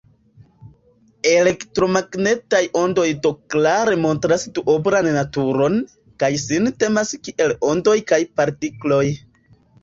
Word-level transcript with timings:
Elektromagnetaj 1.31 2.61
ondoj 2.79 3.03
do 3.25 3.31
klare 3.55 3.93
montras 4.05 4.47
duoblan 4.55 5.11
naturon, 5.19 5.77
kaj 6.25 6.31
sin 6.45 6.73
tenas 6.85 7.13
kiel 7.29 7.55
ondoj 7.71 7.95
kaj 8.15 8.21
partikloj. 8.41 9.05